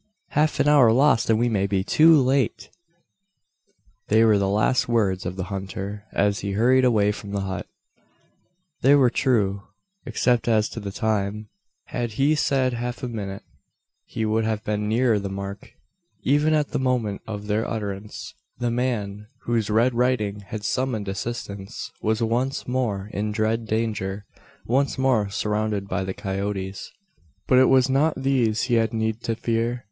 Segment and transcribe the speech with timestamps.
[0.29, 2.71] "Half an hour lost, and we may be too late!"
[4.07, 7.67] They were the last words of the hunter, as he hurried away from the hut.
[8.81, 9.61] They were true,
[10.07, 11.49] except as to the time.
[11.85, 13.43] Had he said half a minute,
[14.07, 15.71] he would have been nearer the mark.
[16.23, 21.91] Even at the moment of their utterance, the man, whose red writing had summoned assistance,
[22.01, 24.25] was once more in dread danger
[24.65, 26.91] once more surrounded by the coyotes.
[27.45, 29.79] But it was not these he had need to fear.